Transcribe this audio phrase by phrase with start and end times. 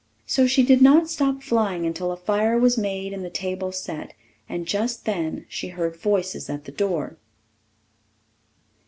[0.25, 4.15] So she did not stop flying until a fire was made and the table set;
[4.49, 7.17] and just then she heard voices at the door.